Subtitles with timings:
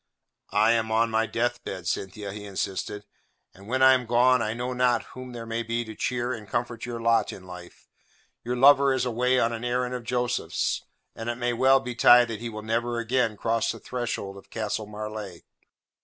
[0.55, 3.05] "I am on my death bed, Cynthia," he insisted,
[3.53, 6.49] "and when I am gone I know not whom there may be to cheer and
[6.49, 7.87] comfort your lot in life.
[8.43, 10.81] Your lover is away on an errand of Joseph's,
[11.15, 14.87] and it may well betide that he will never again cross the threshold of Castle
[14.87, 15.41] Marleigh.